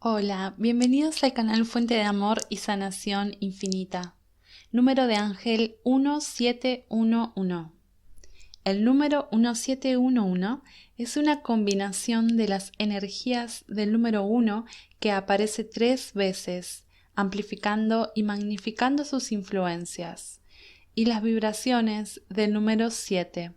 [0.00, 4.14] Hola, bienvenidos al canal Fuente de Amor y Sanación Infinita.
[4.70, 7.72] Número de ángel 1711.
[8.62, 10.62] El número 1711
[10.98, 14.66] es una combinación de las energías del número 1
[15.00, 16.86] que aparece tres veces,
[17.16, 20.40] amplificando y magnificando sus influencias,
[20.94, 23.52] y las vibraciones del número 7.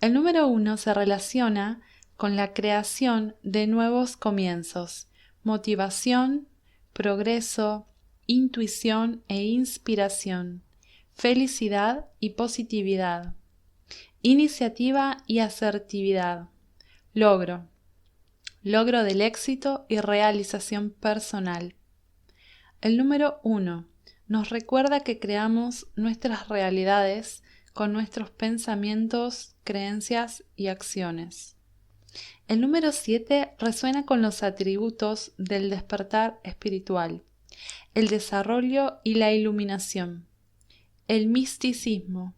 [0.00, 1.80] El número 1 se relaciona
[2.16, 5.06] con la creación de nuevos comienzos,
[5.42, 6.48] motivación,
[6.92, 7.86] progreso,
[8.26, 10.62] intuición e inspiración,
[11.12, 13.34] felicidad y positividad,
[14.22, 16.48] iniciativa y asertividad,
[17.12, 17.68] logro,
[18.62, 21.74] logro del éxito y realización personal.
[22.80, 23.88] El número uno
[24.28, 31.56] nos recuerda que creamos nuestras realidades con nuestros pensamientos, creencias y acciones.
[32.48, 37.22] El número 7 resuena con los atributos del despertar espiritual,
[37.94, 40.26] el desarrollo y la iluminación,
[41.08, 42.34] el misticismo,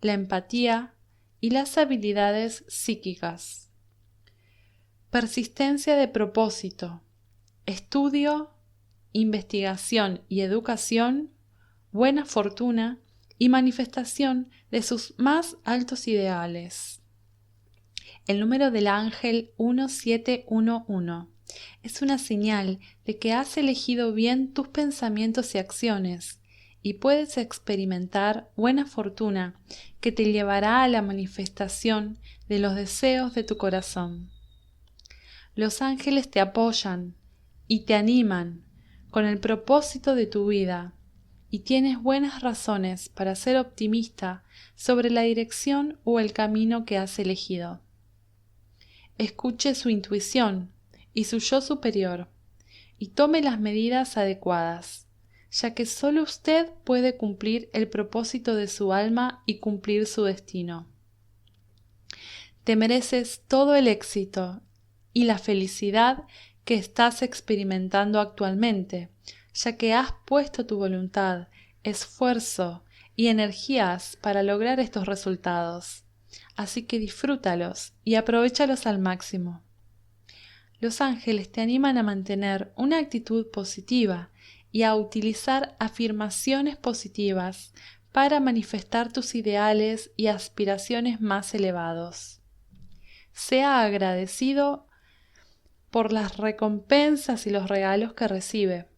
[0.00, 0.94] la empatía
[1.40, 3.70] y las habilidades psíquicas.
[5.10, 7.02] Persistencia de propósito,
[7.64, 8.50] estudio,
[9.12, 11.30] investigación y educación,
[11.92, 13.00] buena fortuna
[13.38, 17.00] y manifestación de sus más altos ideales.
[18.26, 21.28] El número del ángel 1711
[21.84, 26.40] es una señal de que has elegido bien tus pensamientos y acciones
[26.82, 29.54] y puedes experimentar buena fortuna
[30.00, 32.18] que te llevará a la manifestación
[32.48, 34.28] de los deseos de tu corazón.
[35.54, 37.14] Los ángeles te apoyan
[37.68, 38.64] y te animan
[39.10, 40.94] con el propósito de tu vida
[41.48, 44.42] y tienes buenas razones para ser optimista
[44.74, 47.85] sobre la dirección o el camino que has elegido
[49.18, 50.72] escuche su intuición
[51.14, 52.28] y su yo superior
[52.98, 55.06] y tome las medidas adecuadas,
[55.50, 60.86] ya que solo usted puede cumplir el propósito de su alma y cumplir su destino.
[62.64, 64.60] Te mereces todo el éxito
[65.12, 66.24] y la felicidad
[66.64, 69.10] que estás experimentando actualmente,
[69.54, 71.48] ya que has puesto tu voluntad,
[71.84, 72.82] esfuerzo
[73.14, 76.05] y energías para lograr estos resultados
[76.56, 79.62] así que disfrútalos y aprovechalos al máximo.
[80.78, 84.30] Los ángeles te animan a mantener una actitud positiva
[84.72, 87.72] y a utilizar afirmaciones positivas
[88.12, 92.40] para manifestar tus ideales y aspiraciones más elevados.
[93.32, 94.86] Sea agradecido
[95.90, 98.88] por las recompensas y los regalos que recibe.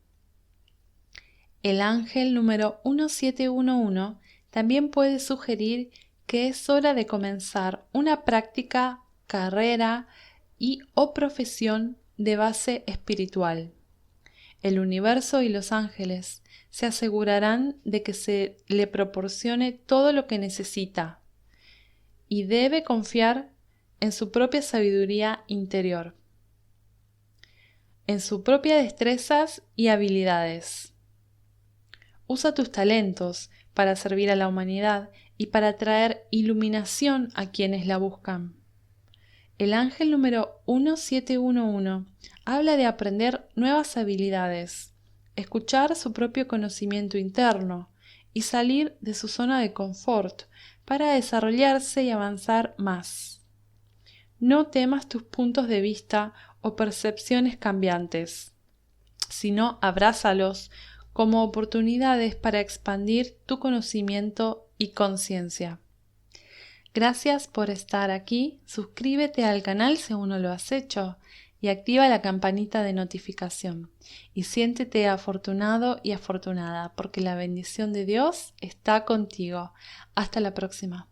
[1.63, 4.19] El ángel número 1711
[4.51, 5.91] también puede sugerir
[6.29, 10.07] que es hora de comenzar una práctica, carrera
[10.59, 13.73] y o profesión de base espiritual.
[14.61, 20.39] El universo y los ángeles se asegurarán de que se le proporcione todo lo que
[20.39, 21.23] necesita
[22.29, 23.51] y debe confiar
[24.01, 26.15] en su propia sabiduría interior,
[28.07, 30.93] en sus propias destrezas y habilidades.
[32.27, 35.09] Usa tus talentos para servir a la humanidad
[35.39, 38.57] y para traer iluminación a quienes la buscan.
[39.57, 42.07] El ángel número 1711
[42.45, 44.93] habla de aprender nuevas habilidades,
[45.37, 47.89] escuchar su propio conocimiento interno
[48.33, 50.43] y salir de su zona de confort
[50.85, 53.43] para desarrollarse y avanzar más.
[54.41, 58.53] No temas tus puntos de vista o percepciones cambiantes,
[59.29, 60.71] sino abrázalos
[61.13, 65.81] como oportunidades para expandir tu conocimiento y conciencia.
[66.95, 71.19] Gracias por estar aquí, suscríbete al canal si aún no lo has hecho
[71.61, 73.91] y activa la campanita de notificación
[74.33, 79.73] y siéntete afortunado y afortunada porque la bendición de Dios está contigo.
[80.15, 81.09] Hasta la próxima.